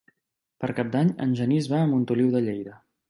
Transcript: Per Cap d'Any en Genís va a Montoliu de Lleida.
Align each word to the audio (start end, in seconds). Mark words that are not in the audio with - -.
Per 0.63 0.69
Cap 0.79 0.89
d'Any 0.95 1.11
en 1.27 1.35
Genís 1.41 1.69
va 1.75 1.83
a 1.83 1.91
Montoliu 1.93 2.33
de 2.37 2.43
Lleida. 2.47 2.81